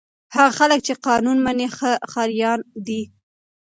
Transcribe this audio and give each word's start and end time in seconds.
هغه 0.35 0.51
خلک 0.59 0.79
چې 0.87 0.93
قانون 1.07 1.37
مني 1.45 1.67
ښه 1.75 1.91
ښاریان 2.11 2.59
دي. 2.85 3.01